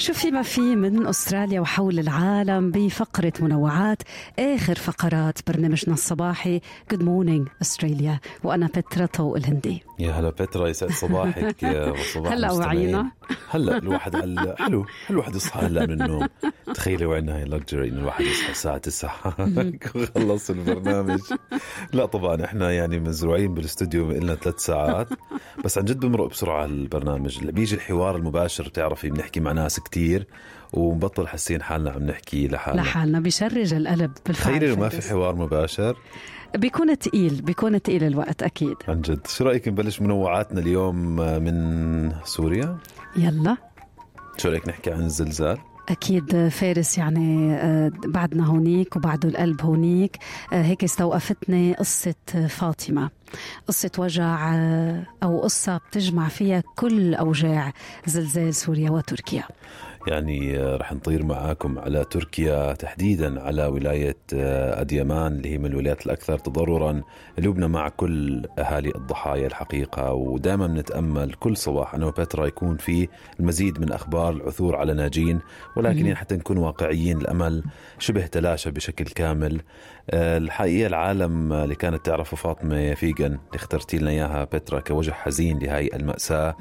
[0.00, 4.02] شو في ما في من أستراليا وحول العالم بفقرة منوعات
[4.38, 6.60] آخر فقرات برنامجنا الصباحي
[6.90, 9.82] Good Morning Australia وأنا بترا طوق الهندي.
[9.98, 12.52] يا هلا بترا يسعد صباحك يا صباح هلا.
[12.52, 13.10] وعينا.
[13.50, 16.26] هلا الواحد هلا حلو حلو الواحد يصحى هلا من النوم.
[16.74, 19.12] تخيلي وعندنا هاي اللكجري انه الواحد يصحى الساعة 9
[19.94, 21.20] وخلص البرنامج.
[21.92, 25.08] لا طبعا إحنا يعني مزروعين بالاستوديو لنا ثلاث ساعات.
[25.64, 27.38] بس عن جد بمرق بسرعة البرنامج.
[27.38, 30.26] اللي بيجي الحوار المباشر بتعرفي بنحكي مع ناس كتير
[30.72, 32.80] ومبطل حاسين حالنا عم نحكي لحالنا.
[32.80, 34.88] لحالنا بيشرج القلب بالفعل تخيلي ما.
[34.88, 35.96] في حوار مباشر.
[36.56, 38.76] بيكون تقيل بيكون تقيل الوقت أكيد.
[38.88, 39.26] عن جد.
[39.26, 42.78] شو رأيك نبلش منوعاتنا اليوم من سوريا؟
[43.16, 43.56] يلا.
[44.38, 45.58] شو رأيك نحكي عن الزلزال؟
[45.88, 50.16] أكيد فارس يعني آه، بعدنا هونيك وبعده القلب هونيك.
[50.52, 52.14] آه، هيك استوقفتني قصة
[52.48, 53.10] فاطمة.
[53.68, 57.72] قصة وجع آه، أو قصة بتجمع فيها كل أوجاع
[58.06, 59.44] زلزال سوريا وتركيا.
[60.06, 65.66] يعني آه، رح نطير معاكم على تركيا تحديدا على ولاية آه، أديمان اللي هي من
[65.66, 67.02] الولايات الأكثر تضررا.
[67.38, 73.08] لبنى مع كل أهالي الضحايا الحقيقة ودائما بنتأمل كل صباح أنا وبترا يكون في
[73.40, 75.40] المزيد من أخبار العثور على ناجين
[75.76, 77.64] ولكن يعني حتى نكون واقعيين الأمل
[77.98, 79.60] شبه تلاشى بشكل كامل.
[80.12, 85.90] الحقيقة العالم اللي كانت تعرفه فاطمة فيجن اللي اخترتي لنا إياها بترا كوجه حزين لهي
[85.94, 86.56] المأساة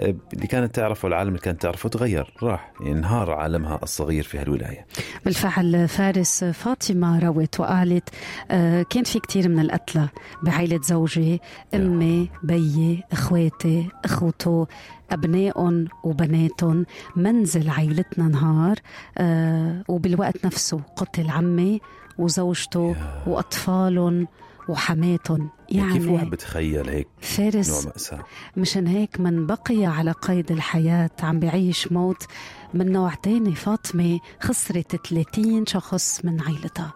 [0.00, 4.86] آه، اللي كانت تعرفه العالم اللي كانت تعرفه تغير راح انهار عالمها الصغير في هالولاية.
[5.24, 8.08] بالفعل فارس فاطمة روت وقالت
[8.50, 10.08] آه، كان في كتير من القتلى
[10.42, 11.40] بعائلة زوجي
[11.74, 14.66] أمي بيي إخواتي إخوته
[15.10, 16.86] أبنائهم وبناتهم.
[17.16, 18.76] منزل عائلتنا نهار
[19.18, 21.80] آه، وبالوقت نفسه قتل عمي
[22.18, 24.26] وزوجته وأطفالهم
[24.70, 28.24] وحماتهم يعني كيف واحد بتخيل هيك نوع فارس مأساة؟
[28.56, 32.26] مشان هيك من بقي على قيد الحياة عم بعيش موت
[32.74, 36.92] من نوع تاني فاطمة خسرت 30 شخص من عائلتها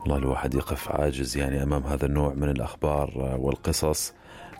[0.00, 4.12] والله الواحد يقف عاجز يعني أمام هذا النوع من الأخبار والقصص.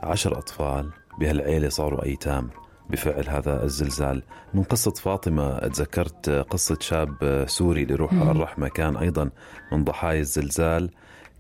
[0.03, 2.50] عشر أطفال بهالعيلة صاروا أيتام
[2.91, 4.22] بفعل هذا الزلزال.
[4.54, 9.31] من قصة فاطمة تذكرت قصة شاب سوري لروح الرحمة كان أيضا
[9.72, 10.91] من ضحايا الزلزال.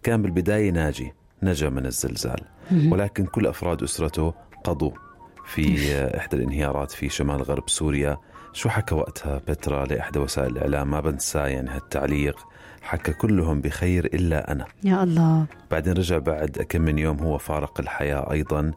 [0.02, 2.40] كان بالبداية ناجي نجا من الزلزال.
[2.88, 4.90] ولكن كل أفراد أسرته قضوا
[5.46, 8.18] في إحدى الانهيارات في شمال غرب سوريا.
[8.52, 12.46] شو حكى وقتها بترا لإحدى وسائل الإعلام؟ ما بنساه يعني هالتعليق.
[12.82, 14.66] حكى كلهم بخير إلا أنا.
[14.84, 15.46] يا الله.
[15.70, 18.72] بعدين رجع بعد كم من يوم هو فارق الحياة أيضا.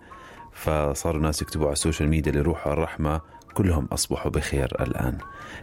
[0.53, 3.21] فصاروا ناس يكتبوا على السوشيال ميديا لروح الرحمة.
[3.53, 5.17] كلهم أصبحوا بخير الآن.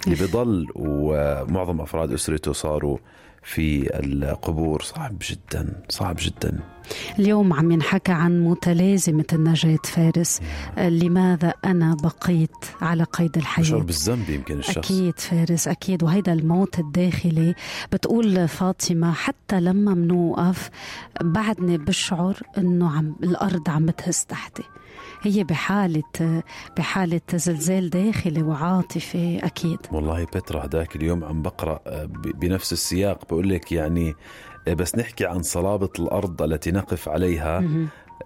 [0.07, 2.99] اللي بضل ومعظم أفراد أسرته صاروا
[3.43, 4.83] في القبور.
[4.83, 6.61] صعب جدا صعب جدا.
[7.19, 10.41] اليوم عم ينحكى عن متلازمة النجاة فارس.
[10.79, 14.77] لماذا أنا بقيت على قيد شعور الحياة بالذنب يمكن الشخص.
[14.79, 16.03] أكيد فارس أكيد.
[16.03, 17.55] وهيدا الموت الداخلي
[17.93, 20.71] بتقول فاطمة حتى لما منوقف
[21.23, 24.63] بعدني بشعر إنه عم الأرض عم بتهز تحتي.
[25.25, 26.43] هي بحالة
[26.77, 29.79] بحالة زلزال داخلي وعاطفي أكيد.
[29.93, 34.15] والله بترا هداك اليوم عم بقرأ آه، ب- بنفس السياق بقول لك يعني
[34.69, 37.65] آه، بس نحكي عن صلابة الأرض التي نقف عليها.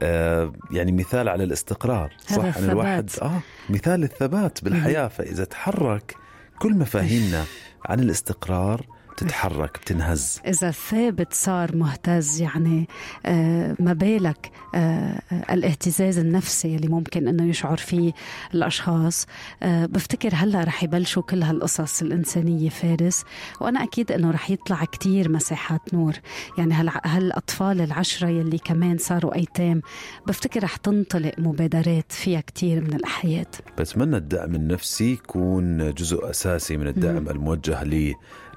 [0.03, 2.71] آه يعني مثال على الاستقرار صح؟ الثبات.
[2.71, 3.41] الواحد آه
[3.71, 5.09] مثال الثبات بالحياة.
[5.09, 6.17] فإذا تحرك
[6.59, 7.45] كل مفاهيمنا
[7.87, 10.41] عن الاستقرار تتحرك بتنهز.
[10.47, 12.89] إذا الثابت صار مهتز يعني
[13.27, 18.13] آه، ما بالك آه، آه، الاهتزاز النفسي اللي ممكن إنه يشعر فيه
[18.55, 19.27] الأشخاص.
[19.63, 23.25] آه، بفتكر هلأ رح يبلشوا كل هالقصص الإنسانية فارس
[23.61, 26.13] وأنا أكيد إنه رح يطلع كتير مساحات نور.
[26.59, 29.83] يعني هال- هالاطفال العشرة يلي كمان صاروا أيتام
[30.27, 33.47] بفتكر رح تنطلق مبادرات فيها كتير من الأحياء.
[33.79, 37.83] بتمنى الدعم النفسي يكون جزء أساسي من الدعم الموجه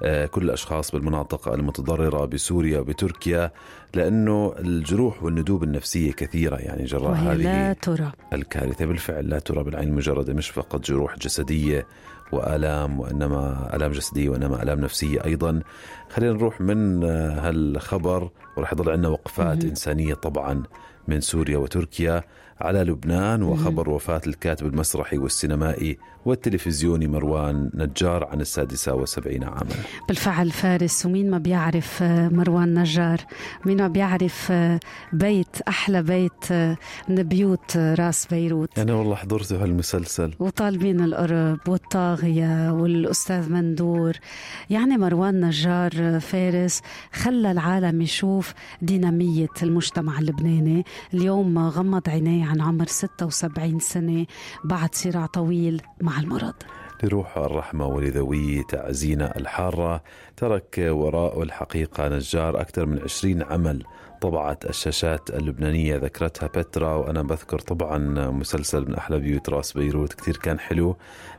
[0.02, 3.52] لكل الأشخاص بالمناطق المتضررة بسوريا وبتركيا
[3.94, 8.12] لأنه الجروح والندوب النفسية كثيرة يعني جراء وهي لا هذه ترى.
[8.34, 8.86] الكارثة.
[8.86, 11.88] بالفعل لا ترى بالعين المجردة مش فقط جروح جسدية
[12.32, 15.62] وآلام وإنما آلام جسدية وإنما آلام نفسية أيضا.
[16.10, 20.64] خلينا نروح من آه، هالخبر ورح يضل عندنا وقفات إنسانية طبعا.
[21.10, 22.24] من سوريا وتركيا
[22.62, 29.76] على لبنان وخبر وفاة الكاتب المسرحي والسينمائي والتلفزيوني مروان نجار عن السادسة والسبعين عاما.
[30.08, 33.18] بالفعل فارس ومين ما بيعرف آه، مروان نجار؟
[33.66, 34.80] مين ما بيعرف آه،
[35.14, 36.78] بيت أحلى بيت آه،
[37.10, 40.34] من بيوت راس بيروت؟ أنا والله حضرته هالمسلسل.
[40.40, 44.14] وطالبين القرب والطاغية والأستاذ مندور.
[44.70, 46.82] يعني مروان نجار فارس
[47.14, 50.86] خلى العالم يشوف دينامية المجتمع اللبناني.
[51.14, 54.26] اليوم غمض عينيه عن عمر 76 سنة
[54.64, 56.54] بعد صراع طويل مع المرض.
[57.04, 60.04] لروح الرحمة ولذوي تعزينا الحارة
[60.38, 63.84] ترك وراءه الحقيقة نجار أكثر من عشرين عمل
[64.22, 67.98] طبعت الشاشات اللبنانية ذكرتها بترا وأنا بذكر طبعا
[68.32, 70.96] مسلسل من أحلى بيوت راس بيروت كتير كان حلو.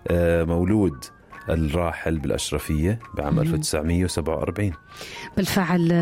[0.09, 1.05] آه، مولود
[1.51, 4.73] الراحل بالأشرفية بعام 1947
[5.37, 5.93] بالفعل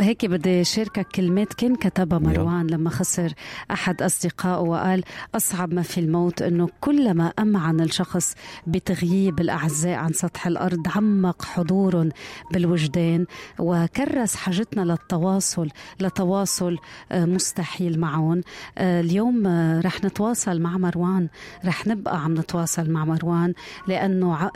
[0.00, 3.32] هيك بدي شاركك كلمات كان كتبها مروان لما خسر
[3.70, 5.04] أحد أصدقائه وقال
[5.34, 8.34] أصعب ما في الموت أنه كلما أمعن الشخص
[8.66, 12.08] بتغييب الأعزاء عن سطح الأرض عمق حضور
[12.52, 13.26] بالوجدان
[13.58, 15.68] وكرس حاجتنا للتواصل
[16.00, 16.78] لتواصل
[17.12, 18.40] آه، مستحيل معهم.
[18.78, 19.46] آه، اليوم
[19.84, 21.28] رح نتواصل مع مروان
[21.64, 23.54] رح نبقى عم نتواصل مع مروان
[23.88, 24.50] لأنه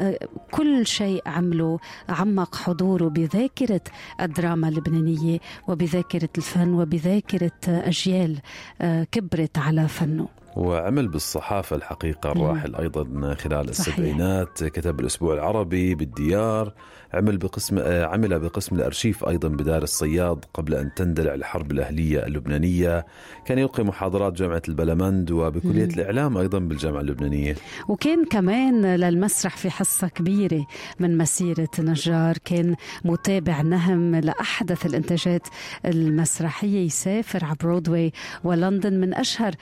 [0.51, 1.79] كل شيء عمله
[2.09, 3.81] عمق حضوره بذاكرة
[4.21, 5.39] الدراما اللبنانية
[5.69, 8.39] وبذاكرة الفن وبذاكرة أجيال
[8.81, 10.29] آه، كبرت على فنه.
[10.57, 16.73] وعمل بالصحافة الحقيقة الراحل أيضا خلال السبعينات كتب الأسبوع العربي بالديار
[17.15, 23.07] عمل بقسم عمل بقسم الأرشيف أيضا بدار الصياد قبل أن تندلع الحرب الأهلية اللبنانية.
[23.47, 27.57] كان يلقي محاضرات جامعة البلمند وبكلية الإعلام أيضا بالجامعة اللبنانية.
[27.89, 30.67] وكان كمان للمسرح في حصة كبيرة
[31.01, 35.49] من مسيرة نجار كان متابع نهم لأحدث الإنتاجات
[35.87, 38.13] المسرحية يسافر على برودواي
[38.45, 39.55] ولندن من أشهر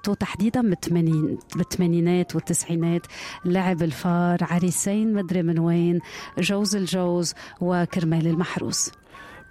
[0.00, 0.74] مسرحياته تحديدا
[1.56, 3.06] بالثمانينات والتسعينات.
[3.44, 6.00] لعب الفار عريسين مدري من وين
[6.38, 8.92] جو جوز الجوز وكرمال المحروس.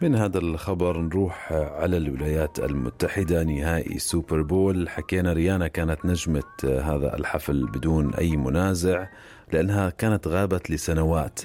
[0.02, 4.90] من هذا الخبر نروح على الولايات المتحدة نهائي Super Bowl.
[4.90, 9.08] حكينا ريانا كانت نجمة هذا الحفل بدون أي منازع
[9.54, 11.40] لأنها كانت غابت لسنوات.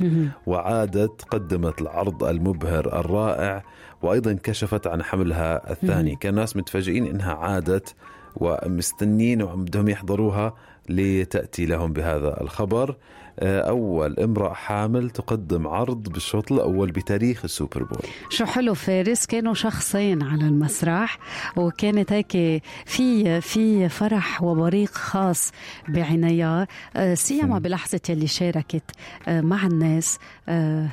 [0.47, 3.65] وعادت قدمت العرض المبهر الرائع
[4.03, 6.17] وأيضا كشفت عن حملها الثاني.
[6.17, 7.95] كان الناس متفاجئين إنها عادت
[8.36, 10.54] ومستنين وعم بدهم يحضروها
[10.88, 12.96] لتأتي لهم بهذا الخبر.
[13.38, 18.11] آه، أول امرأة حامل تقدم عرض بالشوط الأول بتاريخ ال Super Bowl.
[18.31, 21.19] شو حلو فارس كانوا شخصين على المسرح
[21.56, 25.52] وكانت هيك في في فرح وبريق خاص
[25.88, 26.69] بعناية.
[26.96, 28.90] آه، سيما بلحظة يلي شاركت
[29.28, 30.19] آه، مع الناس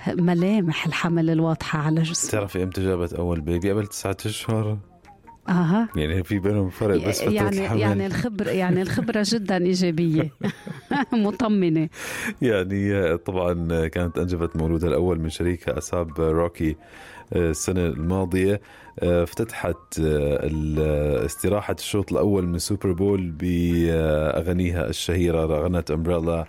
[0.08, 4.78] ملامح الحمل الواضحة على جسمها تعرفي إمتى جابت أول بيبي قبل تسعة أشهر.
[5.50, 5.90] أها.
[5.96, 7.80] يعني في بينهم فرق بس فترة يعني الحمل.
[7.80, 10.32] يعني الخبرة يعني الخبرة جدا إيجابية.
[11.14, 11.90] مطمنة.
[12.42, 16.76] يعني طبعا كانت أنجبت مولودها الأول من شريكها A$AP Rocky
[17.34, 18.62] آه، السنة الماضية
[19.00, 26.46] آه، افتتحت آه، استراحة الشوط الأول من Super Bowl بأغانيها الشهيرة غنت Umbrella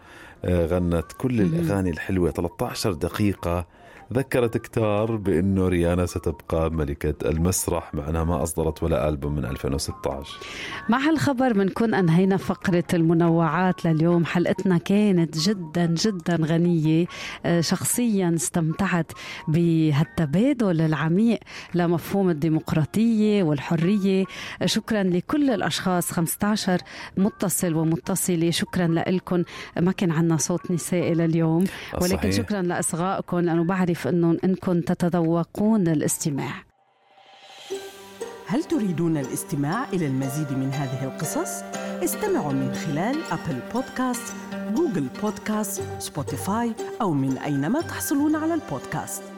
[0.47, 3.67] غنت كل الأغاني الحلوة 13 دقيقة.
[4.13, 10.39] ذكرت كتار بأنه ريانا ستبقى ملكة المسرح مع أنها ما أصدرت ولا ألبوم من 2016
[10.89, 14.25] مع هالخبر بنكون أنهينا فقرة المنوعات لليوم.
[14.25, 17.07] حلقتنا كانت جدا جدا غنية.
[17.47, 19.13] آه، شخصيا استمتعت
[19.49, 21.39] بهالتبادل العميق
[21.75, 24.25] لمفهوم الديمقراطية والحرية.
[24.65, 26.11] شكرا لكل الأشخاص.
[26.13, 26.81] 15
[27.17, 28.51] متصل ومتصلة.
[28.51, 29.43] شكرا لكم
[29.81, 31.65] ما كان عنا صوت نسائي لليوم.
[32.03, 32.31] ولكن صحيح.
[32.31, 36.65] شكرا لإصغائكم لأنه بعرف كيف أنكم تتذوقون الاستماع
[38.47, 41.63] هل تريدون الاستماع إلى المزيد من هذه القصص؟
[42.05, 44.35] استمعوا من خلال أبل بودكاست،
[44.75, 49.32] Google Podcast، Spotify أو من أينما تحصلون على البودكاست